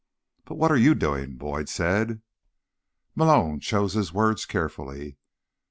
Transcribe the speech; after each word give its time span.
"But 0.45 0.55
what 0.55 0.71
are 0.71 0.77
you 0.77 0.95
doing?" 0.95 1.35
Boyd 1.37 1.69
said. 1.69 2.23
Malone 3.13 3.59
chose 3.59 3.93
his 3.93 4.11
words 4.11 4.47
carefully. 4.47 5.19